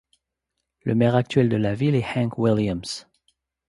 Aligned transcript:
Le 0.83 0.95
maire 0.95 1.15
actuel 1.15 1.47
de 1.47 1.57
la 1.57 1.75
ville 1.75 1.93
est 1.93 2.17
Hank 2.17 2.39
Williams. 2.39 3.07